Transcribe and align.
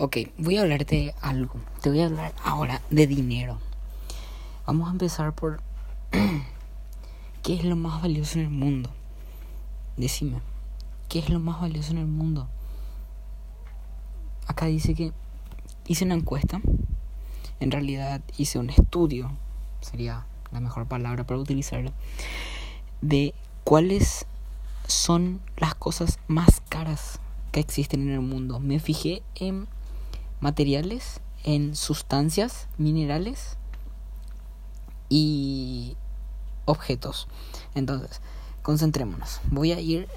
Ok, 0.00 0.18
voy 0.38 0.56
a 0.56 0.60
hablarte 0.60 0.94
de 0.94 1.14
algo. 1.20 1.54
Te 1.82 1.90
voy 1.90 2.02
a 2.02 2.06
hablar 2.06 2.32
ahora 2.44 2.80
de 2.88 3.08
dinero. 3.08 3.58
Vamos 4.64 4.86
a 4.86 4.92
empezar 4.92 5.34
por 5.34 5.60
¿qué 7.42 7.54
es 7.54 7.64
lo 7.64 7.74
más 7.74 8.00
valioso 8.00 8.38
en 8.38 8.44
el 8.44 8.50
mundo? 8.50 8.90
Decime, 9.96 10.40
¿qué 11.08 11.18
es 11.18 11.30
lo 11.30 11.40
más 11.40 11.60
valioso 11.60 11.90
en 11.90 11.98
el 11.98 12.06
mundo? 12.06 12.48
Acá 14.46 14.66
dice 14.66 14.94
que 14.94 15.12
hice 15.88 16.04
una 16.04 16.14
encuesta. 16.14 16.60
En 17.58 17.72
realidad 17.72 18.20
hice 18.36 18.60
un 18.60 18.70
estudio, 18.70 19.32
sería 19.80 20.26
la 20.52 20.60
mejor 20.60 20.86
palabra 20.86 21.24
para 21.24 21.40
utilizarlo, 21.40 21.90
de 23.00 23.34
cuáles 23.64 24.26
son 24.86 25.40
las 25.56 25.74
cosas 25.74 26.20
más 26.28 26.62
caras 26.68 27.18
que 27.50 27.58
existen 27.58 28.02
en 28.02 28.10
el 28.10 28.20
mundo. 28.20 28.60
Me 28.60 28.78
fijé 28.78 29.24
en 29.34 29.66
materiales, 30.40 31.20
en 31.44 31.76
sustancias, 31.76 32.68
minerales 32.78 33.56
y 35.08 35.96
objetos. 36.64 37.28
Entonces, 37.74 38.20
concentrémonos. 38.62 39.40
Voy 39.50 39.72
a 39.72 39.80
ir, 39.80 40.08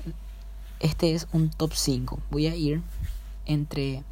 este 0.80 1.14
es 1.14 1.28
un 1.32 1.50
top 1.50 1.74
5. 1.74 2.20
Voy 2.30 2.48
a 2.48 2.56
ir 2.56 2.82
entre 3.46 4.04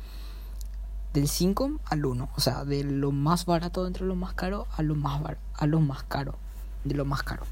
del 1.14 1.28
5 1.28 1.80
al 1.86 2.06
1, 2.06 2.30
o 2.36 2.40
sea, 2.40 2.66
de 2.66 2.84
lo 2.84 3.12
más 3.12 3.46
barato 3.46 3.88
entre 3.88 4.06
lo 4.06 4.16
más 4.16 4.34
caro 4.34 4.68
a 4.78 4.84
lo 4.84 4.94
más 4.96 5.22
a 5.56 5.66
lo 5.66 5.80
más 5.80 6.04
caro, 6.04 6.36
de 6.84 6.94
lo 6.94 7.04
más 7.04 7.24
caro. 7.24 7.44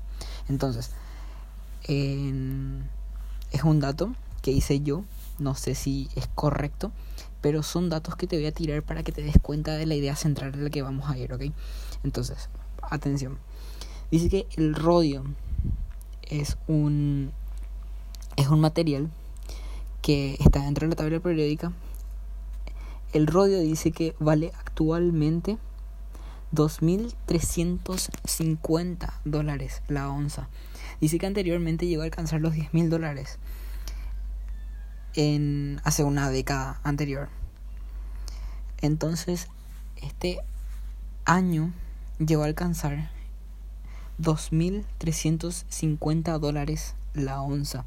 Entonces, 0.47 0.91
es 1.87 3.63
un 3.63 3.79
dato 3.79 4.13
que 4.41 4.51
hice 4.51 4.81
yo, 4.81 5.03
no 5.39 5.55
sé 5.55 5.73
si 5.75 6.09
es 6.15 6.27
correcto, 6.35 6.91
pero 7.41 7.63
son 7.63 7.89
datos 7.89 8.15
que 8.15 8.27
te 8.27 8.37
voy 8.37 8.45
a 8.45 8.51
tirar 8.51 8.83
para 8.83 9.03
que 9.03 9.11
te 9.11 9.21
des 9.21 9.37
cuenta 9.41 9.73
de 9.73 9.85
la 9.85 9.95
idea 9.95 10.15
central 10.15 10.51
de 10.51 10.59
la 10.59 10.69
que 10.69 10.81
vamos 10.81 11.09
a 11.09 11.17
ir, 11.17 11.33
¿ok? 11.33 11.43
Entonces, 12.03 12.49
atención. 12.81 13.37
Dice 14.11 14.29
que 14.29 14.47
el 14.55 14.75
rodio 14.75 15.23
es 16.23 16.57
un 16.67 17.31
es 18.35 18.47
un 18.47 18.59
material 18.59 19.09
que 20.01 20.37
está 20.39 20.61
dentro 20.61 20.87
de 20.87 20.91
la 20.91 20.95
tabla 20.95 21.19
periódica. 21.19 21.73
El 23.13 23.27
rodio 23.27 23.59
dice 23.59 23.91
que 23.91 24.15
vale 24.19 24.51
actualmente 24.59 25.57
2.350 26.53 29.13
dólares 29.25 29.81
la 29.87 30.09
onza. 30.09 30.49
Dice 31.01 31.17
que 31.19 31.25
anteriormente 31.25 31.87
llegó 31.87 32.03
a 32.03 32.05
alcanzar 32.05 32.39
los 32.41 32.53
10.000 32.53 32.89
dólares 32.89 33.39
en 35.17 35.81
hace 35.83 36.03
una 36.03 36.29
década 36.29 36.79
anterior. 36.83 37.27
Entonces, 38.81 39.47
este 40.01 40.39
año 41.25 41.73
llegó 42.19 42.43
a 42.43 42.45
alcanzar 42.45 43.09
2.350 44.21 46.39
dólares 46.39 46.93
la 47.15 47.41
onza. 47.41 47.83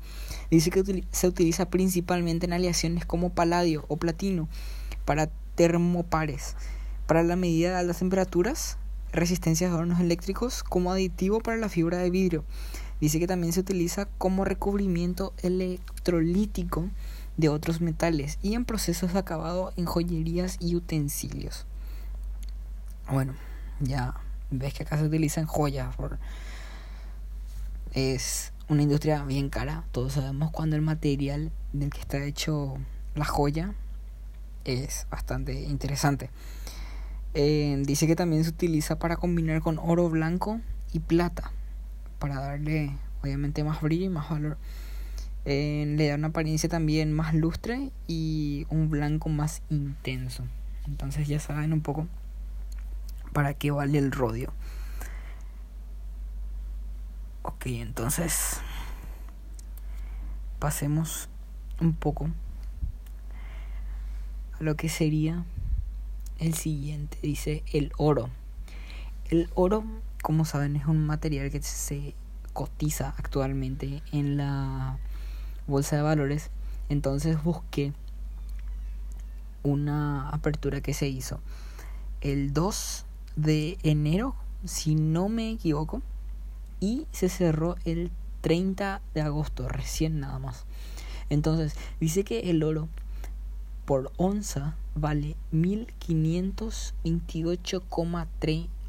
Dice 0.50 0.70
que 0.70 1.04
se 1.12 1.28
utiliza 1.28 1.70
principalmente 1.70 2.46
en 2.46 2.52
aleaciones 2.52 3.06
como 3.06 3.30
paladio 3.30 3.84
o 3.86 3.96
platino 3.96 4.48
para 5.04 5.30
termopares, 5.54 6.56
para 7.06 7.22
la 7.22 7.36
medida 7.36 7.78
de 7.78 7.84
las 7.84 8.00
temperaturas, 8.00 8.76
resistencias 9.12 9.70
de 9.70 9.76
hornos 9.76 10.00
eléctricos, 10.00 10.64
como 10.64 10.90
aditivo 10.90 11.38
para 11.40 11.58
la 11.58 11.68
fibra 11.68 11.98
de 11.98 12.10
vidrio. 12.10 12.44
Dice 13.00 13.18
que 13.18 13.26
también 13.26 13.52
se 13.52 13.60
utiliza 13.60 14.06
como 14.18 14.44
recubrimiento 14.44 15.32
electrolítico 15.42 16.88
de 17.38 17.48
otros 17.48 17.80
metales 17.80 18.38
y 18.42 18.54
en 18.54 18.66
procesos 18.66 19.14
de 19.14 19.18
acabado 19.18 19.72
en 19.76 19.86
joyerías 19.86 20.58
y 20.60 20.76
utensilios. 20.76 21.64
Bueno, 23.10 23.34
ya 23.80 24.14
ves 24.50 24.74
que 24.74 24.82
acá 24.82 24.98
se 24.98 25.04
utilizan 25.04 25.46
joyas. 25.46 25.96
Es 27.92 28.52
una 28.68 28.82
industria 28.82 29.24
bien 29.24 29.48
cara. 29.48 29.84
Todos 29.92 30.12
sabemos 30.12 30.50
cuando 30.50 30.76
el 30.76 30.82
material 30.82 31.50
del 31.72 31.90
que 31.90 32.00
está 32.00 32.22
hecho 32.22 32.76
la 33.14 33.24
joya 33.24 33.72
es 34.64 35.06
bastante 35.10 35.62
interesante. 35.62 36.28
Eh, 37.32 37.82
dice 37.86 38.06
que 38.06 38.16
también 38.16 38.44
se 38.44 38.50
utiliza 38.50 38.98
para 38.98 39.16
combinar 39.16 39.62
con 39.62 39.78
oro 39.78 40.10
blanco 40.10 40.60
y 40.92 40.98
plata 40.98 41.52
para 42.20 42.38
darle 42.38 42.92
obviamente 43.22 43.64
más 43.64 43.82
brillo 43.82 44.06
y 44.06 44.10
más 44.10 44.30
valor 44.30 44.56
le 45.44 46.08
da 46.08 46.14
una 46.14 46.28
apariencia 46.28 46.68
también 46.68 47.12
más 47.12 47.34
lustre 47.34 47.90
y 48.06 48.66
un 48.68 48.90
blanco 48.90 49.28
más 49.28 49.62
intenso. 49.70 50.44
Entonces 50.86 51.26
ya 51.28 51.40
saben 51.40 51.72
un 51.72 51.80
poco 51.80 52.06
para 53.32 53.54
qué 53.54 53.70
vale 53.70 53.98
el 53.98 54.12
rodio. 54.12 54.52
Ok, 57.42 57.66
entonces 57.66 58.60
pasemos 60.58 61.28
un 61.80 61.94
poco 61.94 62.28
a 64.58 64.62
lo 64.62 64.76
que 64.76 64.88
sería 64.88 65.44
el 66.38 66.54
siguiente. 66.54 67.18
Dice 67.22 67.62
el 67.72 67.92
oro. 67.96 68.28
El 69.30 69.48
oro, 69.54 69.84
como 70.22 70.44
saben, 70.44 70.76
es 70.76 70.86
un 70.86 71.06
material 71.06 71.50
que 71.50 71.62
se 71.62 72.14
cotiza 72.52 73.14
actualmente 73.16 74.02
en 74.12 74.36
la 74.36 74.98
bolsa 75.66 75.96
de 75.96 76.02
valores, 76.02 76.50
entonces 76.88 77.42
busqué 77.42 77.92
una 79.62 80.28
apertura 80.30 80.80
que 80.80 80.94
se 80.94 81.08
hizo 81.08 81.40
el 82.20 82.52
2 82.52 83.06
de 83.36 83.78
enero, 83.82 84.34
si 84.64 84.94
no 84.94 85.28
me 85.28 85.50
equivoco, 85.50 86.02
y 86.80 87.06
se 87.12 87.28
cerró 87.28 87.76
el 87.84 88.10
30 88.40 89.00
de 89.14 89.20
agosto, 89.20 89.68
recién 89.68 90.20
nada 90.20 90.38
más. 90.38 90.64
Entonces, 91.28 91.74
dice 92.00 92.24
que 92.24 92.50
el 92.50 92.62
oro 92.62 92.88
por 93.84 94.12
onza 94.16 94.76
vale 94.94 95.36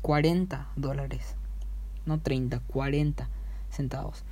1528,40 0.03 0.66
dólares. 0.75 1.35
No 2.06 2.19
30, 2.19 2.59
40 2.59 3.29
centavos. 3.69 4.23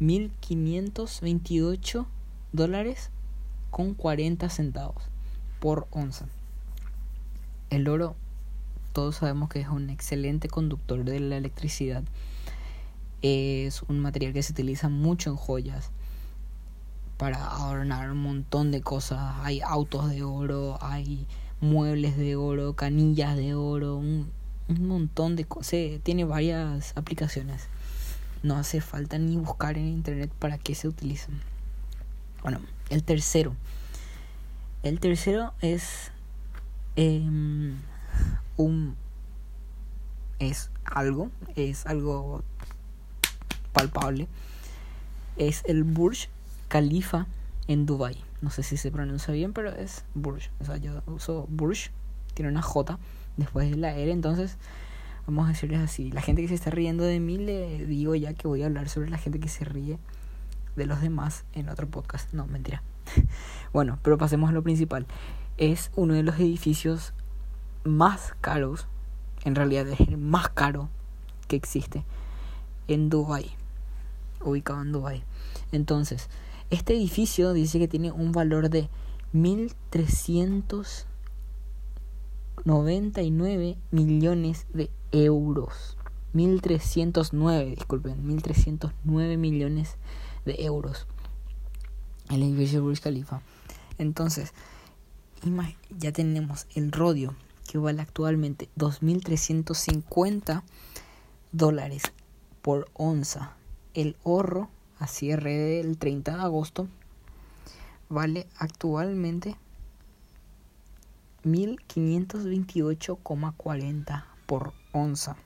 1.528 0.00 2.06
dólares 2.52 3.10
con 3.70 3.94
40 3.94 4.50
centavos 4.50 5.02
por 5.60 5.86
onza. 5.90 6.26
El 7.70 7.88
oro, 7.88 8.14
todos 8.92 9.16
sabemos 9.16 9.48
que 9.48 9.60
es 9.60 9.68
un 9.68 9.90
excelente 9.90 10.48
conductor 10.48 11.04
de 11.04 11.20
la 11.20 11.36
electricidad. 11.36 12.02
Es 13.22 13.82
un 13.82 14.00
material 14.00 14.32
que 14.32 14.42
se 14.42 14.52
utiliza 14.52 14.88
mucho 14.88 15.30
en 15.30 15.36
joyas 15.36 15.90
para 17.16 17.54
adornar 17.54 18.10
un 18.10 18.22
montón 18.22 18.70
de 18.70 18.82
cosas. 18.82 19.36
Hay 19.42 19.60
autos 19.62 20.10
de 20.10 20.22
oro, 20.22 20.78
hay 20.80 21.26
muebles 21.60 22.16
de 22.16 22.36
oro, 22.36 22.76
canillas 22.76 23.36
de 23.36 23.54
oro, 23.54 24.02
un 24.68 24.86
montón 24.86 25.36
de 25.36 25.44
cosas. 25.44 26.00
Tiene 26.02 26.24
varias 26.24 26.92
aplicaciones 26.96 27.68
no 28.46 28.56
hace 28.56 28.80
falta 28.80 29.18
ni 29.18 29.36
buscar 29.36 29.76
en 29.76 29.88
internet 29.88 30.30
para 30.38 30.58
qué 30.58 30.74
se 30.74 30.88
utilizan. 30.88 31.40
Bueno, 32.42 32.60
el 32.90 33.02
tercero. 33.02 33.54
El 34.82 35.00
tercero 35.00 35.52
es 35.60 36.12
em, 36.94 37.76
un 38.56 38.94
es 40.38 40.70
algo, 40.84 41.30
es 41.56 41.86
algo 41.86 42.42
palpable. 43.72 44.28
Es 45.36 45.62
el 45.66 45.82
Burj 45.82 46.28
Khalifa 46.68 47.26
en 47.68 47.84
Dubai. 47.84 48.22
No 48.42 48.50
sé 48.50 48.62
si 48.62 48.76
se 48.76 48.90
pronuncia 48.90 49.32
bien, 49.34 49.52
pero 49.52 49.74
es 49.74 50.04
Burj. 50.14 50.50
O 50.60 50.64
sea, 50.64 50.76
yo 50.76 51.02
uso 51.06 51.46
Burj, 51.48 51.88
tiene 52.34 52.50
una 52.50 52.62
J 52.62 52.98
después 53.36 53.70
de 53.70 53.76
la 53.76 53.94
R, 53.94 54.10
entonces 54.10 54.58
Vamos 55.26 55.46
a 55.46 55.48
decirles 55.48 55.80
así. 55.80 56.12
La 56.12 56.20
gente 56.20 56.40
que 56.40 56.48
se 56.48 56.54
está 56.54 56.70
riendo 56.70 57.02
de 57.02 57.18
mí, 57.18 57.36
le 57.36 57.84
digo 57.84 58.14
ya 58.14 58.32
que 58.32 58.46
voy 58.46 58.62
a 58.62 58.66
hablar 58.66 58.88
sobre 58.88 59.10
la 59.10 59.18
gente 59.18 59.40
que 59.40 59.48
se 59.48 59.64
ríe 59.64 59.98
de 60.76 60.86
los 60.86 61.00
demás 61.00 61.44
en 61.52 61.68
otro 61.68 61.88
podcast. 61.88 62.32
No, 62.32 62.46
mentira. 62.46 62.84
bueno, 63.72 63.98
pero 64.02 64.18
pasemos 64.18 64.50
a 64.50 64.52
lo 64.52 64.62
principal. 64.62 65.04
Es 65.56 65.90
uno 65.96 66.14
de 66.14 66.22
los 66.22 66.36
edificios 66.36 67.12
más 67.82 68.36
caros, 68.40 68.86
en 69.44 69.56
realidad 69.56 69.88
es 69.88 69.98
el 69.98 70.16
más 70.16 70.48
caro 70.50 70.90
que 71.48 71.56
existe 71.56 72.04
en 72.86 73.08
Dubai, 73.08 73.50
ubicado 74.44 74.80
en 74.82 74.92
Dubai. 74.92 75.24
Entonces, 75.72 76.30
este 76.70 76.94
edificio 76.94 77.52
dice 77.52 77.80
que 77.80 77.88
tiene 77.88 78.12
un 78.12 78.30
valor 78.30 78.70
de 78.70 78.88
1300 79.32 81.08
99 82.64 83.76
millones 83.90 84.66
de 84.72 84.90
euros. 85.12 85.96
1309, 86.32 87.70
disculpen, 87.76 88.26
1309 88.26 89.36
millones 89.36 89.96
de 90.44 90.64
euros. 90.64 91.06
El 92.30 92.42
edificio 92.42 92.82
Burj 92.82 93.00
Khalifa. 93.00 93.40
Entonces, 93.98 94.52
ya 95.96 96.12
tenemos 96.12 96.66
el 96.74 96.92
rodio 96.92 97.34
que 97.68 97.78
vale 97.78 98.02
actualmente 98.02 98.68
2.350 98.76 100.62
dólares 101.52 102.02
por 102.62 102.88
onza. 102.94 103.56
El 103.94 104.16
oro 104.22 104.68
a 104.98 105.06
cierre 105.06 105.56
del 105.56 105.98
30 105.98 106.36
de 106.36 106.42
agosto 106.42 106.88
vale 108.08 108.46
actualmente 108.58 109.56
1528,40 111.46 114.24
por 114.46 114.72
onza. 114.92 115.36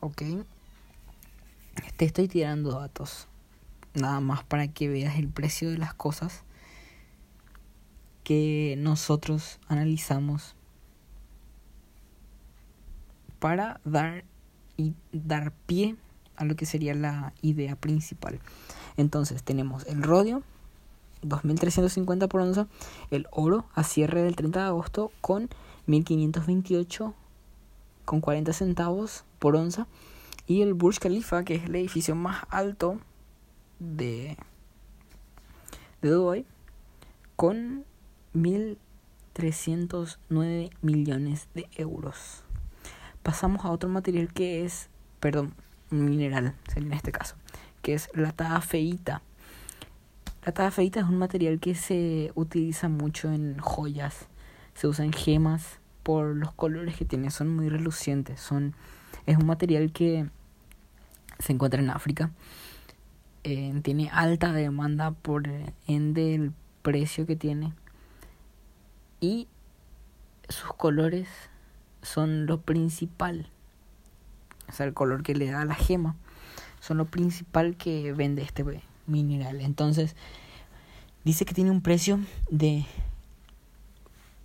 Ok. 0.00 0.22
Te 1.96 2.04
estoy 2.04 2.28
tirando 2.28 2.78
datos. 2.78 3.26
Nada 3.94 4.20
más 4.20 4.44
para 4.44 4.68
que 4.68 4.88
veas 4.88 5.18
el 5.18 5.28
precio 5.28 5.70
de 5.70 5.78
las 5.78 5.94
cosas 5.94 6.44
que 8.22 8.76
nosotros 8.78 9.58
analizamos 9.66 10.54
para 13.40 13.80
dar 13.84 14.24
y 14.76 14.94
dar 15.12 15.52
pie 15.66 15.96
a 16.36 16.44
lo 16.44 16.54
que 16.54 16.66
sería 16.66 16.94
la 16.94 17.32
idea 17.42 17.74
principal. 17.74 18.38
Entonces 18.96 19.42
tenemos 19.42 19.84
el 19.86 20.02
rodio 20.02 20.44
2.350 21.22 22.28
por 22.28 22.40
onza, 22.40 22.66
el 23.10 23.26
oro 23.30 23.66
a 23.74 23.84
cierre 23.84 24.22
del 24.22 24.36
30 24.36 24.60
de 24.60 24.66
agosto 24.66 25.12
con 25.20 25.48
1.528 25.88 27.12
con 28.04 28.20
40 28.20 28.52
centavos 28.52 29.24
por 29.38 29.56
onza 29.56 29.86
y 30.46 30.62
el 30.62 30.74
Burj 30.74 30.98
Khalifa 30.98 31.44
que 31.44 31.56
es 31.56 31.64
el 31.64 31.76
edificio 31.76 32.14
más 32.14 32.44
alto 32.50 32.98
de 33.78 34.36
de 36.02 36.10
Dubai 36.10 36.44
con 37.36 37.84
1.309 38.34 40.70
millones 40.82 41.48
de 41.54 41.68
euros. 41.76 42.42
Pasamos 43.22 43.64
a 43.64 43.70
otro 43.70 43.88
material 43.88 44.32
que 44.32 44.64
es, 44.64 44.88
perdón, 45.20 45.54
mineral, 45.90 46.56
en 46.74 46.92
este 46.92 47.12
caso, 47.12 47.36
que 47.82 47.94
es 47.94 48.10
la 48.14 48.32
tafeíta. 48.32 49.22
La 50.44 50.52
tafeíta 50.52 51.00
es 51.00 51.06
un 51.06 51.18
material 51.18 51.60
que 51.60 51.74
se 51.74 52.32
utiliza 52.34 52.88
mucho 52.88 53.30
en 53.30 53.58
joyas, 53.58 54.28
se 54.74 54.86
usa 54.88 55.04
en 55.04 55.12
gemas 55.12 55.80
por 56.02 56.34
los 56.34 56.52
colores 56.52 56.96
que 56.96 57.04
tiene, 57.04 57.30
son 57.30 57.54
muy 57.54 57.68
relucientes, 57.68 58.40
son 58.40 58.74
es 59.26 59.36
un 59.36 59.46
material 59.46 59.92
que 59.92 60.28
se 61.38 61.52
encuentra 61.52 61.80
en 61.80 61.90
África. 61.90 62.30
Eh, 63.44 63.78
tiene 63.82 64.10
alta 64.12 64.52
demanda 64.52 65.12
por 65.12 65.44
ende 65.86 66.34
el 66.34 66.52
precio 66.82 67.26
que 67.26 67.36
tiene. 67.36 67.72
Y 69.20 69.46
sus 70.48 70.72
colores 70.72 71.28
son 72.02 72.46
lo 72.46 72.60
principal. 72.62 73.48
O 74.68 74.72
sea, 74.72 74.86
el 74.86 74.94
color 74.94 75.22
que 75.22 75.34
le 75.34 75.50
da 75.50 75.62
a 75.62 75.66
la 75.66 75.74
gema. 75.74 76.16
Son 76.80 76.96
lo 76.96 77.04
principal 77.04 77.76
que 77.76 78.12
vende 78.12 78.42
este 78.42 78.62
mineral. 79.10 79.60
Entonces, 79.60 80.16
dice 81.24 81.44
que 81.44 81.54
tiene 81.54 81.70
un 81.70 81.82
precio 81.82 82.20
de 82.50 82.86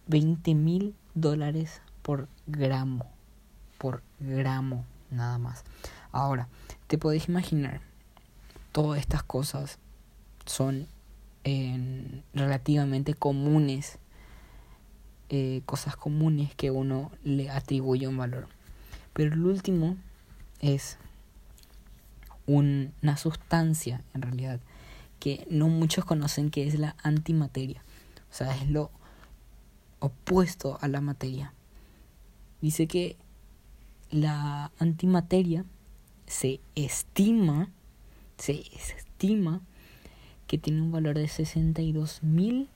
20 0.07 0.56
mil 0.56 0.95
dólares 1.13 1.81
por 2.01 2.27
gramo. 2.47 3.06
Por 3.77 4.03
gramo, 4.19 4.85
nada 5.12 5.38
más. 5.38 5.63
Ahora, 6.12 6.47
te 6.88 6.97
podés 6.97 7.27
imaginar, 7.29 7.81
todas 8.71 9.00
estas 9.00 9.23
cosas 9.23 9.79
son 10.45 10.88
relativamente 12.33 13.13
comunes 13.13 14.00
eh, 15.29 15.63
cosas 15.65 15.95
comunes 15.95 16.53
que 16.53 16.69
uno 16.69 17.12
le 17.23 17.50
atribuye 17.50 18.07
un 18.07 18.17
valor. 18.17 18.47
Pero 19.13 19.33
el 19.33 19.44
último 19.44 19.97
es 20.59 21.00
una 22.47 23.18
sustancia, 23.18 24.03
en 24.13 24.21
realidad, 24.21 24.59
que 25.19 25.45
no 25.50 25.68
muchos 25.68 26.06
conocen, 26.06 26.51
que 26.51 26.68
es 26.68 26.77
la 26.77 26.95
antimateria. 27.03 27.81
O 28.31 28.33
sea, 28.33 28.56
es 28.56 28.69
lo 28.69 28.92
opuesto 30.00 30.77
a 30.81 30.88
la 30.88 31.01
materia. 31.01 31.53
Dice 32.62 32.88
que 32.88 33.18
la 34.12 34.71
antimateria 34.80 35.65
se 36.27 36.59
estima, 36.75 37.69
se 38.38 38.63
estima 38.75 39.62
que 40.48 40.57
tiene 40.57 40.81
un 40.81 40.91
valor 40.91 41.15
de 41.15 41.27
62 41.27 42.24
mil 42.24 42.69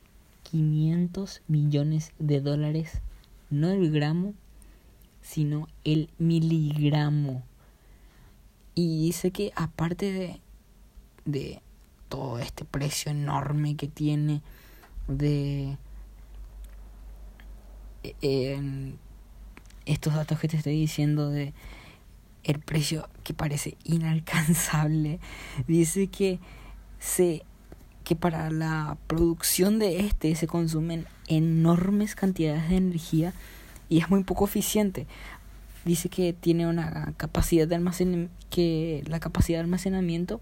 500 0.43 1.41
millones 1.47 2.11
de 2.17 2.41
dólares, 2.41 3.01
no 3.49 3.69
el 3.69 3.91
gramo, 3.91 4.33
sino 5.21 5.67
el 5.83 6.09
miligramo. 6.17 7.43
Y 8.79 9.03
dice 9.07 9.31
que 9.31 9.51
aparte 9.57 10.09
de, 10.09 10.39
de 11.25 11.61
todo 12.07 12.39
este 12.39 12.63
precio 12.63 13.11
enorme 13.11 13.75
que 13.75 13.89
tiene, 13.89 14.41
de 15.09 15.77
eh, 18.21 18.93
estos 19.85 20.13
datos 20.13 20.39
que 20.39 20.47
te 20.47 20.55
estoy 20.55 20.79
diciendo 20.79 21.29
de 21.29 21.53
el 22.45 22.59
precio 22.59 23.09
que 23.25 23.33
parece 23.33 23.75
inalcanzable, 23.83 25.19
dice 25.67 26.07
que 26.07 26.39
se 26.99 27.43
que 28.05 28.15
para 28.15 28.49
la 28.49 28.97
producción 29.07 29.77
de 29.77 29.99
este 29.99 30.33
se 30.35 30.47
consumen 30.47 31.05
enormes 31.27 32.15
cantidades 32.15 32.69
de 32.69 32.77
energía 32.77 33.33
y 33.89 33.99
es 33.99 34.09
muy 34.09 34.23
poco 34.23 34.45
eficiente. 34.45 35.05
Dice 35.85 36.09
que 36.09 36.33
tiene 36.33 36.67
una 36.67 37.13
capacidad 37.17 37.67
de 37.67 37.75
almacenamiento, 37.75 38.33
que 38.49 39.03
la 39.07 39.19
capacidad 39.19 39.59
de 39.59 39.63
almacenamiento 39.63 40.41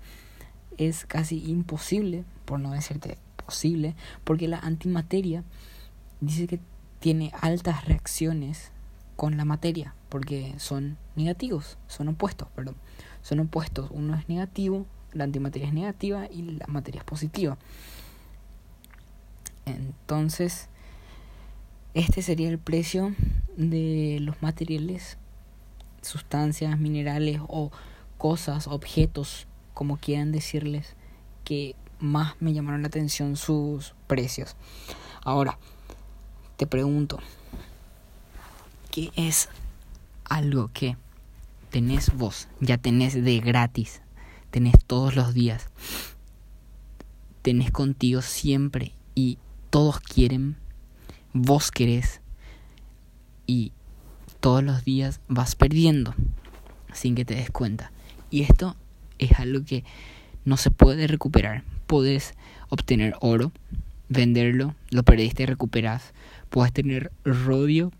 es 0.77 1.05
casi 1.05 1.43
imposible, 1.49 2.23
por 2.45 2.59
no 2.59 2.71
decirte 2.71 3.17
posible, 3.45 3.95
porque 4.23 4.47
la 4.47 4.59
antimateria 4.59 5.43
dice 6.21 6.47
que 6.47 6.59
tiene 6.99 7.31
altas 7.41 7.85
reacciones 7.85 8.71
con 9.15 9.37
la 9.37 9.45
materia, 9.45 9.93
porque 10.09 10.53
son 10.57 10.97
negativos, 11.15 11.77
son 11.87 12.09
opuestos, 12.09 12.47
perdón, 12.55 12.75
son 13.21 13.39
opuestos, 13.39 13.89
uno 13.91 14.15
es 14.15 14.27
negativo 14.27 14.85
la 15.13 15.23
antimateria 15.23 15.67
es 15.67 15.73
negativa 15.73 16.27
y 16.31 16.43
la 16.43 16.67
materia 16.67 16.99
es 16.99 17.05
positiva. 17.05 17.57
Entonces, 19.65 20.69
este 21.93 22.21
sería 22.21 22.49
el 22.49 22.59
precio 22.59 23.13
de 23.57 24.19
los 24.21 24.41
materiales, 24.41 25.17
sustancias, 26.07 26.80
minerales 26.80 27.42
o 27.47 27.71
cosas, 28.18 28.68
objetos, 28.68 29.47
como 29.73 29.97
quieran 29.97 30.31
decirles, 30.31 30.95
que 31.44 31.76
más 31.99 32.35
me 32.40 32.54
llamaron 32.54 32.81
la 32.81 32.87
atención 32.87 33.35
sus 33.35 33.94
precios. 34.07 34.56
Ahora, 35.23 35.57
te 36.57 36.68
pregunto, 36.68 37.19
¿qué 38.92 39.11
es 39.16 39.49
algo 40.26 40.69
que 40.73 40.97
tenés 41.69 42.14
vos, 42.16 42.47
ya 42.59 42.78
tenés 42.78 43.14
de 43.14 43.40
gratis 43.40 44.02
tenés 44.52 44.83
todos 44.85 45.16
los 45.16 45.33
días, 45.33 45.69
tenés 47.42 47.71
contigo 47.71 48.21
siempre 48.21 48.94
y 49.16 49.37
todos 49.69 49.99
quieren, 49.99 50.57
vos 51.33 51.71
querés 51.71 52.21
y 53.45 53.71
todos 54.39 54.63
los 54.63 54.83
días 54.83 55.19
vas 55.27 55.56
perdiendo 55.56 56.13
sin 56.94 57.15
que 57.15 57.25
te 57.25 57.35
des 57.35 57.49
cuenta. 57.49 57.91
Y 58.29 58.44
esto 58.44 58.75
es 59.19 59.39
algo 59.39 59.63
que 59.65 59.83
no 60.45 60.57
se 60.57 60.71
puede 60.71 61.07
recuperar. 61.07 61.63
Puedes 61.85 62.33
obtener 62.69 63.15
oro, 63.19 63.51
venderlo, 64.09 64.75
lo 64.89 65.03
perdiste 65.03 65.44
y 65.44 65.45
recuperas. 65.45 66.13
Puedes 66.49 66.73
tener 66.73 67.11
rodio, 67.23 67.91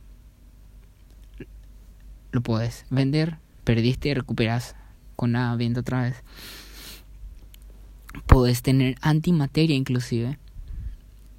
lo 2.32 2.42
puedes 2.42 2.86
vender, 2.90 3.38
perdiste 3.64 4.10
y 4.10 4.14
recuperas 4.14 4.76
con 5.16 5.34
nada 5.34 5.56
viendo 5.56 5.82
otra 5.82 6.04
vez. 6.04 6.24
Puedes 8.26 8.62
tener 8.62 8.96
antimateria 9.02 9.76
inclusive. 9.76 10.38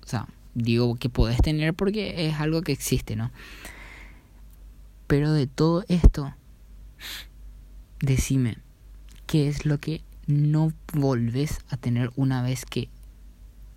O 0.05 0.07
sea, 0.07 0.27
digo 0.55 0.97
que 0.97 1.09
puedes 1.09 1.39
tener 1.39 1.75
porque 1.75 2.27
es 2.29 2.35
algo 2.41 2.63
que 2.63 2.73
existe, 2.73 3.17
¿no? 3.17 3.31
Pero 5.09 5.33
de 5.33 5.47
todo 5.47 5.85
esto, 5.89 6.35
decime, 7.99 8.59
¿qué 9.27 9.49
es 9.49 9.65
lo 9.65 9.79
que 9.79 10.05
no 10.27 10.71
volves 10.93 11.61
a 11.71 11.79
tener 11.79 12.13
una 12.15 12.43
vez 12.43 12.67
que 12.67 12.91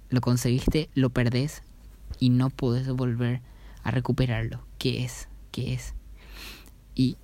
lo 0.09 0.19
conseguiste, 0.19 0.89
lo 0.93 1.09
perdés 1.09 1.63
y 2.19 2.31
no 2.31 2.49
puedes 2.49 2.89
volver 2.89 3.41
a 3.81 3.91
recuperarlo? 3.91 4.65
¿Qué 4.77 5.05
es? 5.05 5.29
¿Qué 5.51 5.73
es? 5.73 5.93
Y 6.95 7.15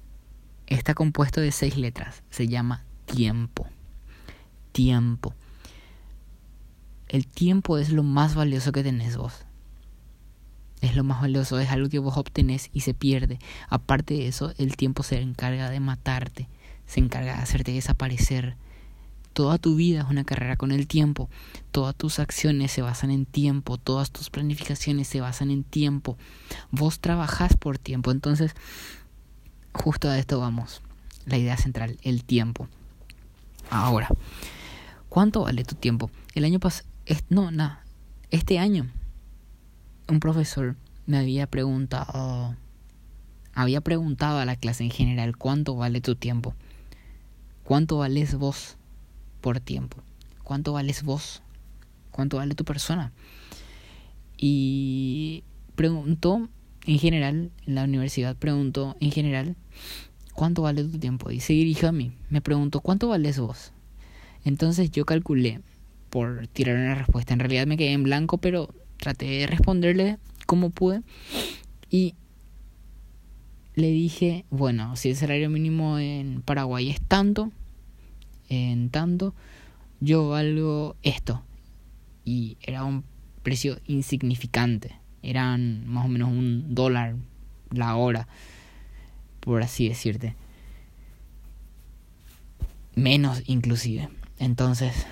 está 0.67 0.93
compuesto 0.93 1.41
de 1.41 1.51
seis 1.51 1.75
letras. 1.75 2.23
Se 2.29 2.47
llama 2.47 2.85
tiempo. 3.05 3.67
Tiempo. 4.71 5.35
El 7.09 7.27
tiempo 7.27 7.77
es 7.77 7.89
lo 7.89 8.03
más 8.03 8.35
valioso 8.35 8.71
que 8.71 8.83
tenés 8.83 9.17
vos. 9.17 9.46
Es 10.81 10.95
lo 10.95 11.03
más 11.03 11.21
valioso, 11.21 11.59
es 11.59 11.69
algo 11.69 11.89
que 11.89 11.99
vos 11.99 12.17
obtenés 12.17 12.69
y 12.73 12.81
se 12.81 12.93
pierde. 12.93 13.39
Aparte 13.69 14.13
de 14.13 14.27
eso, 14.27 14.53
el 14.57 14.77
tiempo 14.77 15.03
se 15.03 15.19
encarga 15.21 15.69
de 15.69 15.79
matarte, 15.79 16.47
se 16.85 16.99
encarga 16.99 17.35
de 17.35 17.41
hacerte 17.41 17.71
desaparecer. 17.71 18.55
Toda 19.33 19.57
tu 19.57 19.75
vida 19.75 20.01
es 20.01 20.09
una 20.09 20.23
carrera 20.23 20.55
con 20.55 20.71
el 20.71 20.87
tiempo, 20.87 21.29
todas 21.71 21.95
tus 21.95 22.17
acciones 22.19 22.71
se 22.71 22.81
basan 22.81 23.11
en 23.11 23.25
tiempo, 23.25 23.77
todas 23.77 24.11
tus 24.11 24.29
planificaciones 24.29 25.07
se 25.07 25.21
basan 25.21 25.51
en 25.51 25.63
tiempo. 25.63 26.17
Vos 26.71 26.99
trabajás 26.99 27.55
por 27.55 27.77
tiempo, 27.77 28.11
entonces 28.11 28.55
justo 29.73 30.09
a 30.09 30.17
esto 30.17 30.39
vamos. 30.39 30.81
La 31.25 31.37
idea 31.37 31.57
central, 31.57 31.97
el 32.01 32.23
tiempo. 32.23 32.67
Ahora, 33.69 34.09
¿cuánto 35.09 35.41
vale 35.41 35.63
tu 35.63 35.75
tiempo? 35.75 36.09
El 36.33 36.45
año 36.45 36.59
pasado, 36.59 36.87
no, 37.29 37.51
nada, 37.51 37.83
este 38.31 38.57
año 38.59 38.87
un 40.07 40.19
profesor 40.19 40.75
me 41.05 41.17
había 41.17 41.47
preguntado, 41.47 42.55
había 43.53 43.81
preguntado 43.81 44.39
a 44.39 44.45
la 44.45 44.55
clase 44.55 44.83
en 44.83 44.91
general 44.91 45.37
cuánto 45.37 45.75
vale 45.75 46.01
tu 46.01 46.15
tiempo, 46.15 46.53
cuánto 47.63 47.97
vales 47.97 48.35
vos 48.35 48.77
por 49.41 49.59
tiempo, 49.59 49.97
cuánto 50.43 50.73
vales 50.73 51.03
vos, 51.03 51.41
cuánto 52.11 52.37
vale 52.37 52.55
tu 52.55 52.65
persona. 52.65 53.11
Y 54.37 55.43
preguntó 55.75 56.49
en 56.85 56.99
general, 56.99 57.51
en 57.65 57.75
la 57.75 57.83
universidad 57.83 58.35
preguntó 58.35 58.95
en 58.99 59.11
general, 59.11 59.55
¿cuánto 60.33 60.61
vale 60.61 60.83
tu 60.83 60.99
tiempo? 60.99 61.31
Y 61.31 61.39
se 61.39 61.53
dirigió 61.53 61.89
a 61.89 61.91
mí, 61.91 62.13
me 62.29 62.41
preguntó, 62.41 62.81
¿cuánto 62.81 63.09
vales 63.09 63.39
vos? 63.39 63.71
Entonces 64.45 64.91
yo 64.91 65.05
calculé 65.05 65.61
por 66.09 66.47
tirar 66.47 66.77
una 66.77 66.95
respuesta. 66.95 67.33
En 67.33 67.39
realidad 67.39 67.67
me 67.67 67.75
quedé 67.75 67.91
en 67.91 68.03
blanco, 68.03 68.37
pero 68.37 68.73
traté 68.97 69.25
de 69.25 69.47
responderle 69.47 70.17
como 70.45 70.69
pude 70.69 71.01
y 71.89 72.15
le 73.75 73.91
dije, 73.91 74.45
bueno, 74.49 74.95
si 74.95 75.09
el 75.09 75.15
salario 75.15 75.51
mínimo 75.51 75.99
en 75.99 76.41
Paraguay 76.41 76.89
es 76.89 76.99
tanto, 76.99 77.51
en 78.49 78.89
tanto, 78.89 79.35
yo 79.99 80.29
valgo 80.29 80.95
esto. 81.03 81.43
Y 82.25 82.57
era 82.61 82.83
un 82.83 83.03
precio 83.43 83.79
insignificante. 83.85 84.95
Eran 85.21 85.87
más 85.87 86.05
o 86.05 86.07
menos 86.07 86.29
un 86.29 86.73
dólar 86.73 87.15
la 87.71 87.95
hora, 87.95 88.27
por 89.39 89.61
así 89.61 89.87
decirte. 89.87 90.35
Menos 92.95 93.43
inclusive. 93.45 94.09
Entonces, 94.39 95.05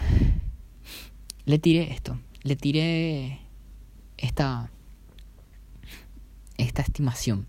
le 1.45 1.59
tiré 1.59 1.93
esto. 1.93 2.19
Le 2.41 2.55
tiré 2.55 3.44
esta, 4.25 4.69
esta 6.57 6.81
estimación. 6.81 7.47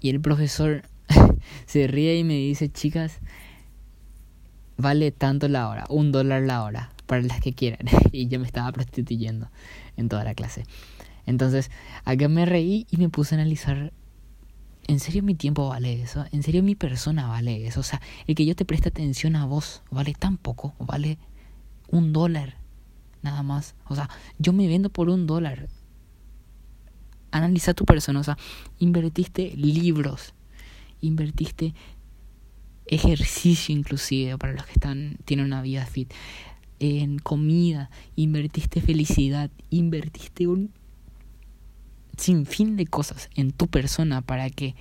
Y 0.00 0.10
el 0.10 0.20
profesor 0.20 0.82
se 1.66 1.86
ríe 1.86 2.18
y 2.18 2.24
me 2.24 2.34
dice, 2.34 2.70
chicas, 2.70 3.18
vale 4.76 5.12
tanto 5.12 5.48
la 5.48 5.68
hora, 5.68 5.84
un 5.88 6.12
dólar 6.12 6.42
la 6.42 6.62
hora, 6.62 6.90
para 7.06 7.22
las 7.22 7.40
que 7.40 7.52
quieran. 7.52 7.86
y 8.12 8.28
yo 8.28 8.40
me 8.40 8.46
estaba 8.46 8.70
prostituyendo 8.72 9.50
en 9.96 10.08
toda 10.08 10.24
la 10.24 10.34
clase. 10.34 10.64
Entonces, 11.26 11.70
acá 12.04 12.28
me 12.28 12.44
reí 12.44 12.86
y 12.90 12.98
me 12.98 13.08
puse 13.08 13.34
a 13.34 13.38
analizar, 13.38 13.92
¿en 14.86 15.00
serio 15.00 15.22
mi 15.22 15.34
tiempo 15.34 15.68
vale 15.68 16.02
eso? 16.02 16.24
¿En 16.32 16.42
serio 16.42 16.62
mi 16.62 16.74
persona 16.74 17.28
vale 17.28 17.66
eso? 17.66 17.80
O 17.80 17.84
sea, 17.84 18.00
el 18.26 18.34
que 18.34 18.44
yo 18.44 18.54
te 18.54 18.64
preste 18.64 18.90
atención 18.90 19.36
a 19.36 19.46
vos 19.46 19.82
vale 19.90 20.12
tan 20.12 20.36
poco, 20.36 20.74
vale 20.78 21.18
un 21.88 22.12
dólar, 22.12 22.58
nada 23.22 23.42
más. 23.42 23.74
O 23.88 23.94
sea, 23.94 24.10
yo 24.38 24.52
me 24.52 24.68
vendo 24.68 24.90
por 24.90 25.08
un 25.08 25.26
dólar 25.26 25.68
analiza 27.34 27.74
tu 27.74 27.84
persona, 27.84 28.20
o 28.20 28.24
sea, 28.24 28.38
invertiste 28.78 29.52
libros, 29.56 30.34
invertiste 31.00 31.74
ejercicio 32.86 33.74
inclusive 33.74 34.38
para 34.38 34.52
los 34.52 34.66
que 34.66 34.72
están 34.72 35.16
tienen 35.24 35.46
una 35.46 35.60
vida 35.60 35.84
fit, 35.84 36.12
en 36.78 37.18
comida, 37.18 37.90
invertiste 38.14 38.80
felicidad, 38.80 39.50
invertiste 39.70 40.46
un 40.46 40.70
sinfín 42.16 42.76
de 42.76 42.86
cosas 42.86 43.30
en 43.34 43.50
tu 43.50 43.66
persona 43.66 44.22
para 44.22 44.48
que 44.48 44.76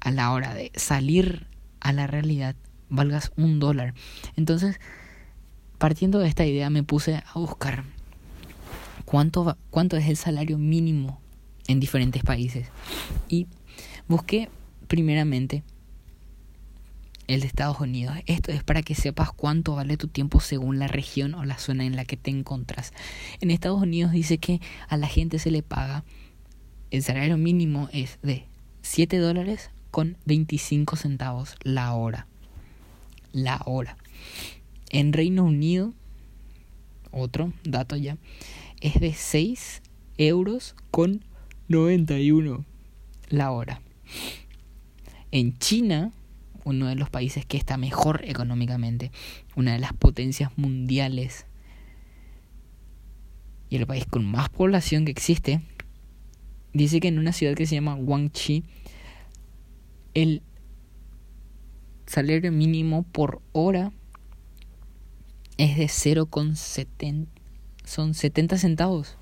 a 0.00 0.10
la 0.10 0.32
hora 0.32 0.52
de 0.52 0.72
salir 0.74 1.46
a 1.80 1.92
la 1.92 2.08
realidad 2.08 2.56
valgas 2.88 3.30
un 3.36 3.60
dólar. 3.60 3.94
Entonces, 4.36 4.80
partiendo 5.78 6.18
de 6.18 6.28
esta 6.28 6.44
idea 6.44 6.70
me 6.70 6.82
puse 6.82 7.22
a 7.32 7.38
buscar 7.38 7.84
cuánto, 9.04 9.56
cuánto 9.70 9.96
es 9.96 10.08
el 10.08 10.16
salario 10.16 10.58
mínimo 10.58 11.20
en 11.68 11.80
diferentes 11.80 12.22
países. 12.22 12.68
Y 13.28 13.46
busqué 14.08 14.48
primeramente 14.88 15.62
el 17.26 17.40
de 17.40 17.46
Estados 17.46 17.80
Unidos. 17.80 18.16
Esto 18.26 18.52
es 18.52 18.62
para 18.62 18.82
que 18.82 18.94
sepas 18.94 19.32
cuánto 19.32 19.74
vale 19.74 19.96
tu 19.96 20.08
tiempo 20.08 20.40
según 20.40 20.78
la 20.78 20.88
región 20.88 21.34
o 21.34 21.44
la 21.44 21.58
zona 21.58 21.84
en 21.84 21.96
la 21.96 22.04
que 22.04 22.16
te 22.16 22.30
encontras. 22.30 22.92
En 23.40 23.50
Estados 23.50 23.82
Unidos 23.82 24.12
dice 24.12 24.38
que 24.38 24.60
a 24.88 24.96
la 24.96 25.06
gente 25.06 25.38
se 25.38 25.50
le 25.50 25.62
paga, 25.62 26.04
el 26.90 27.02
salario 27.02 27.36
mínimo 27.36 27.88
es 27.92 28.18
de 28.22 28.46
7 28.82 29.18
dólares 29.18 29.70
con 29.90 30.16
25 30.26 30.96
centavos 30.96 31.56
la 31.62 31.94
hora. 31.94 32.26
La 33.32 33.62
hora. 33.64 33.96
En 34.90 35.12
Reino 35.12 35.44
Unido, 35.44 35.92
otro 37.10 37.52
dato 37.64 37.96
ya, 37.96 38.16
es 38.80 39.00
de 39.00 39.12
6 39.12 39.82
euros 40.18 40.76
con 40.90 41.24
91 41.68 42.64
la 43.28 43.50
hora. 43.50 43.80
En 45.30 45.58
China, 45.58 46.12
uno 46.64 46.86
de 46.86 46.94
los 46.94 47.10
países 47.10 47.44
que 47.46 47.56
está 47.56 47.76
mejor 47.76 48.22
económicamente, 48.24 49.10
una 49.56 49.72
de 49.72 49.78
las 49.78 49.92
potencias 49.92 50.56
mundiales 50.56 51.46
y 53.70 53.76
el 53.76 53.86
país 53.86 54.06
con 54.06 54.24
más 54.24 54.48
población 54.48 55.04
que 55.04 55.10
existe, 55.10 55.60
dice 56.72 57.00
que 57.00 57.08
en 57.08 57.18
una 57.18 57.32
ciudad 57.32 57.54
que 57.54 57.66
se 57.66 57.74
llama 57.74 57.94
Guangxi, 57.94 58.64
el 60.14 60.42
salario 62.06 62.52
mínimo 62.52 63.02
por 63.02 63.42
hora 63.52 63.92
es 65.56 65.76
de 65.76 65.86
0,70 65.86 67.26
son 67.84 68.14
70 68.14 68.58
centavos. 68.58 69.16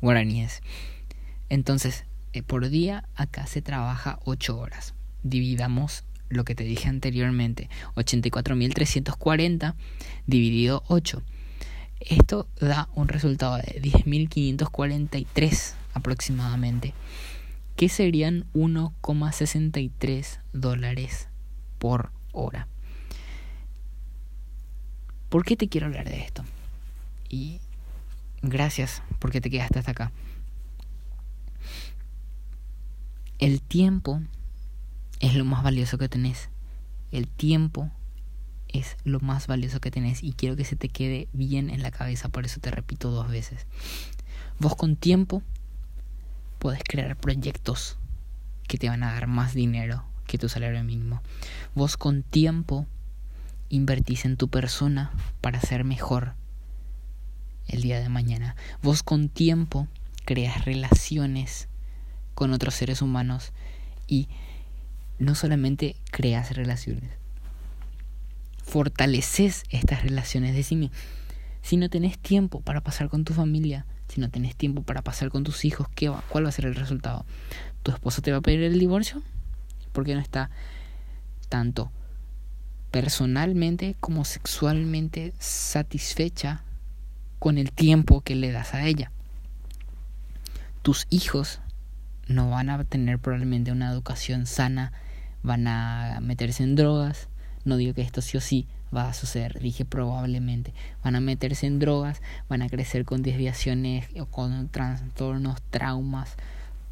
guaraníes. 0.00 0.62
Entonces, 1.48 2.04
eh, 2.32 2.42
por 2.42 2.68
día 2.68 3.08
acá 3.14 3.46
se 3.46 3.62
trabaja 3.62 4.18
8 4.24 4.58
horas. 4.58 4.94
Dividamos 5.22 6.02
lo 6.28 6.42
que 6.44 6.54
te 6.54 6.64
dije 6.64 6.88
anteriormente, 6.88 7.70
84.340 7.94 9.74
dividido 10.26 10.82
8 10.88 11.22
esto 12.08 12.48
da 12.60 12.88
un 12.94 13.08
resultado 13.08 13.56
de 13.56 13.80
10.543 13.82 15.74
aproximadamente, 15.94 16.94
que 17.76 17.88
serían 17.88 18.46
1,63 18.54 20.40
dólares 20.52 21.28
por 21.78 22.12
hora. 22.32 22.68
¿Por 25.28 25.44
qué 25.44 25.56
te 25.56 25.68
quiero 25.68 25.86
hablar 25.86 26.08
de 26.08 26.20
esto? 26.20 26.44
Y 27.28 27.60
gracias 28.42 29.02
porque 29.18 29.40
te 29.40 29.50
quedaste 29.50 29.78
hasta 29.78 29.92
acá. 29.92 30.12
El 33.38 33.62
tiempo 33.62 34.20
es 35.20 35.34
lo 35.34 35.44
más 35.44 35.62
valioso 35.62 35.98
que 35.98 36.08
tenés. 36.08 36.50
El 37.10 37.28
tiempo 37.28 37.90
es 38.72 38.96
lo 39.04 39.20
más 39.20 39.46
valioso 39.46 39.80
que 39.80 39.90
tenés 39.90 40.22
y 40.22 40.32
quiero 40.32 40.56
que 40.56 40.64
se 40.64 40.76
te 40.76 40.88
quede 40.88 41.28
bien 41.32 41.70
en 41.70 41.82
la 41.82 41.90
cabeza, 41.90 42.28
por 42.28 42.44
eso 42.44 42.60
te 42.60 42.70
repito 42.70 43.10
dos 43.10 43.28
veces. 43.28 43.66
Vos 44.58 44.76
con 44.76 44.96
tiempo 44.96 45.42
puedes 46.58 46.82
crear 46.84 47.16
proyectos 47.16 47.98
que 48.68 48.78
te 48.78 48.88
van 48.88 49.02
a 49.02 49.12
dar 49.12 49.26
más 49.26 49.54
dinero 49.54 50.04
que 50.26 50.38
tu 50.38 50.48
salario 50.48 50.82
mínimo. 50.84 51.22
Vos 51.74 51.96
con 51.96 52.22
tiempo 52.22 52.86
invertís 53.68 54.24
en 54.24 54.36
tu 54.36 54.48
persona 54.48 55.10
para 55.40 55.60
ser 55.60 55.84
mejor 55.84 56.34
el 57.68 57.82
día 57.82 58.00
de 58.00 58.08
mañana. 58.08 58.56
Vos 58.82 59.02
con 59.02 59.28
tiempo 59.28 59.88
creas 60.24 60.64
relaciones 60.64 61.68
con 62.34 62.52
otros 62.52 62.74
seres 62.74 63.02
humanos 63.02 63.52
y 64.06 64.28
no 65.18 65.34
solamente 65.34 65.96
creas 66.10 66.54
relaciones, 66.56 67.10
fortaleces 68.62 69.64
estas 69.70 70.02
relaciones. 70.02 70.54
Decime, 70.54 70.90
si 71.62 71.76
no 71.76 71.88
tenés 71.88 72.18
tiempo 72.18 72.60
para 72.60 72.80
pasar 72.80 73.08
con 73.08 73.24
tu 73.24 73.34
familia, 73.34 73.86
si 74.08 74.20
no 74.20 74.30
tenés 74.30 74.56
tiempo 74.56 74.82
para 74.82 75.02
pasar 75.02 75.30
con 75.30 75.44
tus 75.44 75.64
hijos, 75.64 75.86
¿qué 75.94 76.08
va? 76.08 76.22
¿cuál 76.28 76.44
va 76.44 76.48
a 76.48 76.52
ser 76.52 76.66
el 76.66 76.74
resultado? 76.74 77.24
¿Tu 77.82 77.90
esposo 77.90 78.22
te 78.22 78.32
va 78.32 78.38
a 78.38 78.42
pedir 78.42 78.62
el 78.62 78.78
divorcio? 78.78 79.22
Porque 79.92 80.14
no 80.14 80.20
está 80.20 80.50
tanto 81.48 81.90
personalmente 82.90 83.96
como 84.00 84.24
sexualmente 84.24 85.32
satisfecha 85.38 86.62
con 87.38 87.58
el 87.58 87.72
tiempo 87.72 88.20
que 88.20 88.36
le 88.36 88.52
das 88.52 88.74
a 88.74 88.86
ella. 88.86 89.10
Tus 90.82 91.06
hijos 91.10 91.60
no 92.28 92.50
van 92.50 92.70
a 92.70 92.84
tener 92.84 93.18
probablemente 93.18 93.72
una 93.72 93.90
educación 93.90 94.46
sana, 94.46 94.92
van 95.42 95.66
a 95.68 96.18
meterse 96.20 96.62
en 96.62 96.76
drogas, 96.76 97.28
no 97.64 97.76
digo 97.76 97.94
que 97.94 98.02
esto 98.02 98.22
sí 98.22 98.36
o 98.36 98.40
sí 98.40 98.66
va 98.94 99.08
a 99.08 99.14
suceder, 99.14 99.58
dije 99.60 99.84
probablemente, 99.84 100.74
van 101.02 101.16
a 101.16 101.20
meterse 101.20 101.66
en 101.66 101.78
drogas, 101.78 102.20
van 102.48 102.62
a 102.62 102.68
crecer 102.68 103.04
con 103.04 103.22
desviaciones, 103.22 104.06
o 104.18 104.26
con 104.26 104.68
trastornos, 104.68 105.62
traumas, 105.70 106.36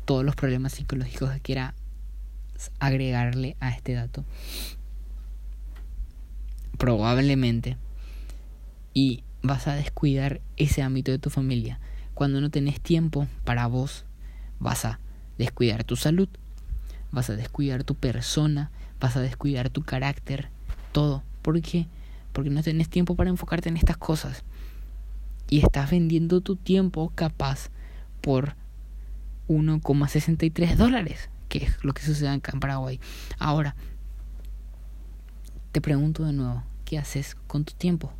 todos 0.04 0.24
los 0.24 0.34
problemas 0.34 0.72
psicológicos 0.72 1.30
que 1.32 1.40
quiera 1.40 1.74
agregarle 2.78 3.56
a 3.60 3.70
este 3.70 3.94
dato. 3.94 4.24
Probablemente. 6.78 7.76
Y 8.94 9.22
vas 9.42 9.68
a 9.68 9.74
descuidar 9.74 10.40
ese 10.56 10.82
ámbito 10.82 11.12
de 11.12 11.18
tu 11.18 11.30
familia. 11.30 11.80
Cuando 12.14 12.40
no 12.40 12.50
tenés 12.50 12.80
tiempo 12.80 13.28
para 13.44 13.66
vos, 13.66 14.04
vas 14.58 14.84
a 14.84 15.00
descuidar 15.38 15.84
tu 15.84 15.96
salud, 15.96 16.28
vas 17.12 17.30
a 17.30 17.36
descuidar 17.36 17.84
tu 17.84 17.94
persona, 17.94 18.70
vas 18.98 19.16
a 19.16 19.20
descuidar 19.20 19.70
tu 19.70 19.82
carácter, 19.82 20.50
todo. 20.92 21.22
¿Por 21.42 21.60
qué? 21.60 21.86
Porque 22.32 22.50
no 22.50 22.62
tenés 22.62 22.88
tiempo 22.88 23.16
para 23.16 23.30
enfocarte 23.30 23.68
en 23.68 23.76
estas 23.76 23.96
cosas. 23.96 24.44
Y 25.48 25.58
estás 25.64 25.90
vendiendo 25.90 26.40
tu 26.40 26.56
tiempo 26.56 27.10
capaz 27.14 27.70
por 28.20 28.54
1,63 29.48 30.76
dólares, 30.76 31.28
que 31.48 31.58
es 31.64 31.84
lo 31.84 31.92
que 31.92 32.02
sucede 32.02 32.28
acá 32.28 32.52
en 32.54 32.60
Paraguay. 32.60 33.00
Ahora, 33.38 33.74
te 35.72 35.80
pregunto 35.80 36.24
de 36.24 36.32
nuevo, 36.32 36.62
¿qué 36.84 36.98
haces 36.98 37.36
con 37.46 37.64
tu 37.64 37.74
tiempo? 37.74 38.12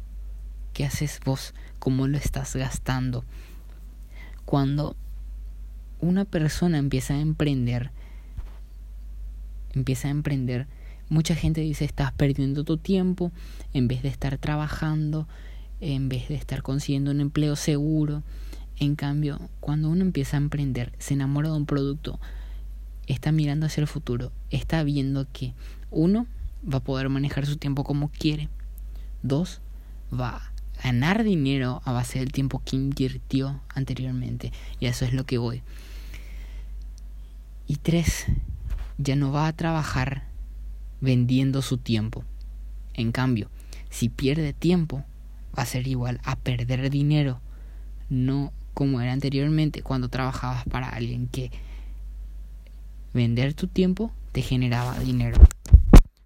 ¿Qué 0.72 0.84
haces 0.84 1.20
vos? 1.24 1.54
¿Cómo 1.78 2.06
lo 2.06 2.16
estás 2.16 2.56
gastando? 2.56 3.24
Cuando 4.44 4.96
una 6.00 6.24
persona 6.24 6.78
empieza 6.78 7.14
a 7.14 7.20
emprender, 7.20 7.90
empieza 9.72 10.08
a 10.08 10.12
emprender, 10.12 10.66
mucha 11.10 11.34
gente 11.34 11.60
dice 11.60 11.84
estás 11.84 12.12
perdiendo 12.12 12.64
tu 12.64 12.78
tiempo 12.78 13.32
en 13.74 13.88
vez 13.88 14.02
de 14.02 14.08
estar 14.08 14.38
trabajando, 14.38 15.28
en 15.80 16.08
vez 16.08 16.28
de 16.28 16.36
estar 16.36 16.62
consiguiendo 16.62 17.10
un 17.10 17.20
empleo 17.20 17.56
seguro. 17.56 18.22
En 18.78 18.96
cambio, 18.96 19.38
cuando 19.60 19.90
uno 19.90 20.02
empieza 20.02 20.38
a 20.38 20.40
emprender, 20.40 20.92
se 20.98 21.12
enamora 21.12 21.50
de 21.50 21.56
un 21.56 21.66
producto, 21.66 22.18
está 23.06 23.32
mirando 23.32 23.66
hacia 23.66 23.82
el 23.82 23.86
futuro, 23.86 24.32
está 24.50 24.82
viendo 24.84 25.26
que 25.30 25.52
uno 25.90 26.26
va 26.66 26.78
a 26.78 26.84
poder 26.84 27.10
manejar 27.10 27.44
su 27.44 27.56
tiempo 27.56 27.84
como 27.84 28.08
quiere, 28.08 28.48
dos 29.22 29.60
va 30.18 30.36
a 30.36 30.52
ganar 30.82 31.24
dinero 31.24 31.82
a 31.84 31.92
base 31.92 32.20
del 32.20 32.32
tiempo 32.32 32.62
que 32.64 32.76
invirtió 32.76 33.60
anteriormente, 33.74 34.52
y 34.78 34.86
eso 34.86 35.04
es 35.04 35.12
lo 35.12 35.26
que 35.26 35.36
voy. 35.36 35.62
Y 37.66 37.76
tres, 37.76 38.26
ya 38.96 39.16
no 39.16 39.30
va 39.30 39.46
a 39.46 39.52
trabajar 39.52 40.29
vendiendo 41.00 41.62
su 41.62 41.78
tiempo. 41.78 42.24
En 42.94 43.12
cambio, 43.12 43.50
si 43.88 44.08
pierde 44.08 44.52
tiempo, 44.52 45.04
va 45.56 45.62
a 45.62 45.66
ser 45.66 45.86
igual 45.86 46.20
a 46.24 46.36
perder 46.36 46.90
dinero, 46.90 47.40
no 48.08 48.52
como 48.74 49.00
era 49.00 49.12
anteriormente 49.12 49.82
cuando 49.82 50.08
trabajabas 50.08 50.64
para 50.64 50.88
alguien 50.88 51.26
que 51.26 51.50
vender 53.12 53.54
tu 53.54 53.66
tiempo 53.66 54.12
te 54.32 54.42
generaba 54.42 54.98
dinero. 54.98 55.40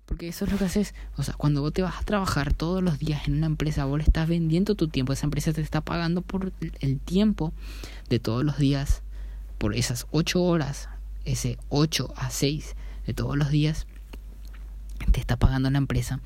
Porque 0.06 0.28
eso 0.28 0.44
es 0.44 0.52
lo 0.52 0.58
que 0.58 0.64
haces. 0.64 0.94
O 1.16 1.22
sea, 1.22 1.34
cuando 1.34 1.62
vos 1.62 1.72
te 1.72 1.82
vas 1.82 1.96
a 1.98 2.04
trabajar 2.04 2.52
todos 2.52 2.82
los 2.82 2.98
días 2.98 3.26
en 3.26 3.34
una 3.38 3.46
empresa, 3.46 3.86
vos 3.86 3.98
le 3.98 4.04
estás 4.04 4.28
vendiendo 4.28 4.74
tu 4.74 4.88
tiempo. 4.88 5.12
Esa 5.12 5.26
empresa 5.26 5.52
te 5.52 5.62
está 5.62 5.80
pagando 5.80 6.20
por 6.20 6.52
el 6.80 7.00
tiempo 7.00 7.52
de 8.10 8.18
todos 8.18 8.44
los 8.44 8.58
días, 8.58 9.02
por 9.58 9.74
esas 9.74 10.06
ocho 10.10 10.42
horas 10.42 10.88
ese 11.24 11.58
8 11.68 12.12
a 12.16 12.30
6 12.30 12.76
de 13.06 13.14
todos 13.14 13.36
los 13.36 13.50
días, 13.50 13.86
te 15.12 15.20
está 15.20 15.36
pagando 15.36 15.70
la 15.70 15.78
empresa 15.78 16.20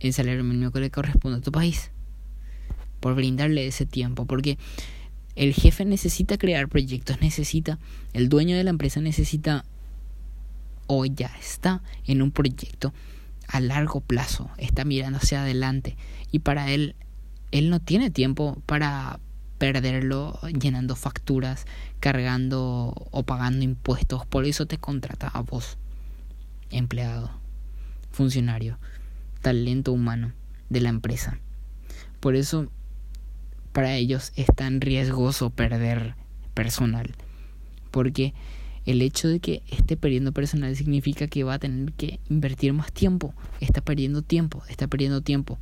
el 0.00 0.14
salario 0.14 0.42
mínimo 0.42 0.72
que 0.72 0.80
le 0.80 0.90
corresponde 0.90 1.38
a 1.38 1.42
tu 1.42 1.52
país. 1.52 1.90
Por 3.00 3.14
brindarle 3.14 3.66
ese 3.66 3.86
tiempo. 3.86 4.26
Porque 4.26 4.58
el 5.36 5.54
jefe 5.54 5.84
necesita 5.84 6.38
crear 6.38 6.68
proyectos, 6.68 7.20
necesita, 7.20 7.78
el 8.12 8.28
dueño 8.28 8.56
de 8.56 8.64
la 8.64 8.70
empresa 8.70 9.00
necesita 9.00 9.64
o 10.86 11.04
ya 11.06 11.30
está 11.38 11.82
en 12.04 12.20
un 12.20 12.32
proyecto 12.32 12.92
a 13.46 13.60
largo 13.60 14.00
plazo, 14.00 14.50
está 14.58 14.84
mirando 14.84 15.18
hacia 15.18 15.42
adelante 15.42 15.96
y 16.32 16.40
para 16.40 16.70
él, 16.72 16.96
él 17.52 17.70
no 17.70 17.80
tiene 17.80 18.10
tiempo 18.10 18.60
para 18.66 19.20
perderlo 19.58 20.38
llenando 20.60 20.96
facturas, 20.96 21.64
cargando 22.00 22.94
o 23.10 23.22
pagando 23.22 23.64
impuestos. 23.64 24.26
Por 24.26 24.46
eso 24.46 24.66
te 24.66 24.78
contrata 24.78 25.28
a 25.28 25.42
vos, 25.42 25.78
empleado, 26.70 27.30
funcionario, 28.10 28.78
talento 29.42 29.92
humano 29.92 30.32
de 30.68 30.80
la 30.80 30.88
empresa. 30.88 31.38
Por 32.20 32.36
eso 32.36 32.70
para 33.72 33.94
ellos 33.94 34.32
es 34.36 34.46
tan 34.54 34.80
riesgoso 34.80 35.50
perder 35.50 36.14
personal. 36.54 37.14
Porque 37.90 38.34
el 38.86 39.02
hecho 39.02 39.28
de 39.28 39.40
que 39.40 39.62
esté 39.70 39.96
perdiendo 39.96 40.32
personal 40.32 40.74
significa 40.76 41.28
que 41.28 41.44
va 41.44 41.54
a 41.54 41.58
tener 41.58 41.92
que 41.92 42.20
invertir 42.28 42.72
más 42.72 42.92
tiempo. 42.92 43.34
Está 43.60 43.80
perdiendo 43.80 44.22
tiempo, 44.22 44.62
está 44.68 44.86
perdiendo 44.86 45.20
tiempo. 45.20 45.58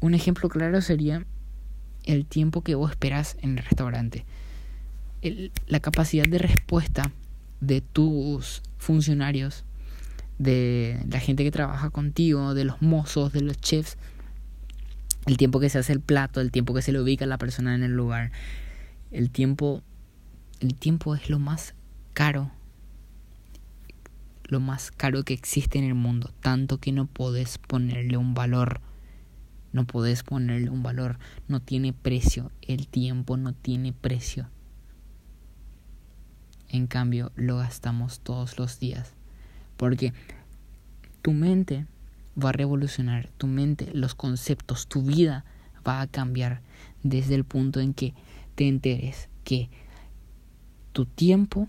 Un 0.00 0.14
ejemplo 0.14 0.48
claro 0.48 0.80
sería 0.80 1.24
el 2.04 2.26
tiempo 2.26 2.62
que 2.62 2.74
vos 2.74 2.90
esperas 2.90 3.36
en 3.40 3.58
el 3.58 3.64
restaurante. 3.64 4.24
la 5.66 5.80
capacidad 5.80 6.26
de 6.26 6.36
respuesta 6.36 7.10
de 7.60 7.80
tus 7.80 8.62
funcionarios, 8.84 9.64
de 10.38 11.00
la 11.08 11.20
gente 11.20 11.44
que 11.44 11.50
trabaja 11.50 11.90
contigo, 11.90 12.54
de 12.54 12.64
los 12.64 12.82
mozos, 12.82 13.32
de 13.32 13.40
los 13.40 13.60
chefs, 13.60 13.96
el 15.26 15.36
tiempo 15.36 15.60
que 15.60 15.68
se 15.68 15.78
hace 15.78 15.92
el 15.92 16.00
plato, 16.00 16.40
el 16.40 16.50
tiempo 16.50 16.74
que 16.74 16.82
se 16.82 16.92
le 16.92 17.00
ubica 17.00 17.24
a 17.24 17.28
la 17.28 17.38
persona 17.38 17.74
en 17.74 17.82
el 17.82 17.92
lugar. 17.92 18.30
El 19.10 19.30
tiempo 19.30 19.82
el 20.60 20.74
tiempo 20.74 21.14
es 21.14 21.28
lo 21.28 21.38
más 21.38 21.74
caro 22.12 22.50
lo 24.46 24.60
más 24.60 24.90
caro 24.90 25.24
que 25.24 25.34
existe 25.34 25.78
en 25.78 25.84
el 25.84 25.94
mundo, 25.94 26.32
tanto 26.40 26.78
que 26.78 26.92
no 26.92 27.06
podés 27.06 27.58
ponerle 27.58 28.18
un 28.18 28.34
valor 28.34 28.80
no 29.74 29.86
podés 29.86 30.22
ponerle 30.22 30.70
un 30.70 30.84
valor, 30.84 31.18
no 31.48 31.60
tiene 31.60 31.92
precio, 31.92 32.52
el 32.62 32.86
tiempo 32.86 33.36
no 33.36 33.52
tiene 33.54 33.92
precio. 33.92 34.48
En 36.68 36.86
cambio, 36.86 37.32
lo 37.36 37.58
gastamos 37.58 38.20
todos 38.20 38.58
los 38.58 38.78
días, 38.78 39.12
porque 39.76 40.12
tu 41.22 41.32
mente 41.32 41.86
va 42.42 42.50
a 42.50 42.52
revolucionar, 42.52 43.30
tu 43.38 43.46
mente, 43.46 43.90
los 43.92 44.14
conceptos, 44.14 44.88
tu 44.88 45.02
vida 45.02 45.44
va 45.86 46.00
a 46.00 46.06
cambiar 46.06 46.62
desde 47.02 47.34
el 47.34 47.44
punto 47.44 47.80
en 47.80 47.94
que 47.94 48.14
te 48.54 48.68
enteres 48.68 49.28
que 49.44 49.68
tu 50.92 51.06
tiempo, 51.06 51.68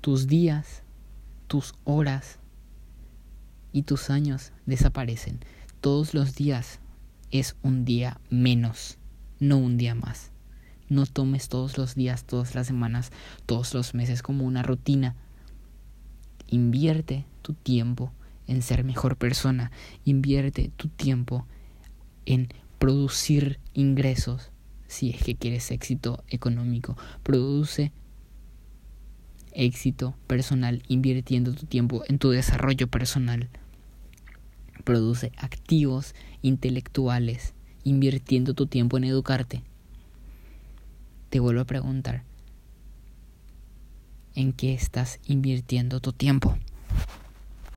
tus 0.00 0.26
días, 0.26 0.82
tus 1.46 1.74
horas 1.84 2.38
y 3.72 3.82
tus 3.82 4.10
años 4.10 4.52
desaparecen. 4.66 5.40
Todos 5.80 6.14
los 6.14 6.34
días 6.34 6.80
es 7.30 7.56
un 7.62 7.84
día 7.84 8.20
menos, 8.30 8.98
no 9.40 9.58
un 9.58 9.76
día 9.76 9.94
más. 9.94 10.30
No 10.88 11.06
tomes 11.06 11.48
todos 11.48 11.76
los 11.76 11.94
días, 11.94 12.24
todas 12.24 12.54
las 12.54 12.66
semanas, 12.66 13.10
todos 13.46 13.74
los 13.74 13.94
meses 13.94 14.22
como 14.22 14.44
una 14.44 14.62
rutina. 14.62 15.16
Invierte 16.48 17.26
tu 17.42 17.52
tiempo 17.52 18.12
en 18.46 18.62
ser 18.62 18.84
mejor 18.84 19.16
persona. 19.16 19.70
Invierte 20.04 20.70
tu 20.76 20.88
tiempo 20.88 21.46
en 22.24 22.48
producir 22.78 23.60
ingresos. 23.74 24.50
Si 24.86 25.10
es 25.10 25.22
que 25.22 25.36
quieres 25.36 25.70
éxito 25.70 26.24
económico, 26.28 26.96
produce 27.22 27.92
éxito 29.52 30.14
personal 30.26 30.82
invirtiendo 30.88 31.52
tu 31.52 31.66
tiempo 31.66 32.02
en 32.08 32.18
tu 32.18 32.30
desarrollo 32.30 32.88
personal. 32.88 33.48
Produce 34.84 35.32
activos 35.36 36.14
intelectuales 36.40 37.52
invirtiendo 37.84 38.54
tu 38.54 38.66
tiempo 38.66 38.96
en 38.96 39.04
educarte. 39.04 39.62
Te 41.30 41.40
vuelvo 41.40 41.60
a 41.60 41.66
preguntar, 41.66 42.24
¿en 44.34 44.54
qué 44.54 44.72
estás 44.72 45.20
invirtiendo 45.26 46.00
tu 46.00 46.12
tiempo? 46.14 46.56